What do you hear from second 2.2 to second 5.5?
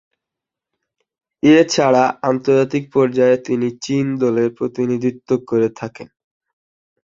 আন্তর্জাতিক পর্যায়ে তিনি চীন দলের প্রতিনিধিত্ব